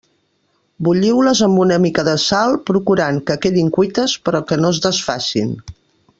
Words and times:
Bulliu-les 0.85 1.41
amb 1.47 1.59
una 1.65 1.77
mica 1.83 2.05
de 2.07 2.15
sal, 2.23 2.57
procurant 2.71 3.19
que 3.29 3.37
quedin 3.45 3.71
cuites, 3.77 4.17
però 4.27 4.43
que 4.53 4.59
no 4.63 4.73
es 4.77 4.81
desfacin. 4.89 5.55